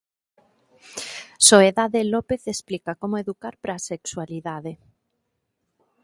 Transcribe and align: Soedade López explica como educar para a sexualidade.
Soedade 1.47 2.01
López 2.13 2.41
explica 2.53 2.91
como 3.01 3.15
educar 3.23 3.55
para 3.61 3.73
a 3.77 3.83
sexualidade. 3.91 4.71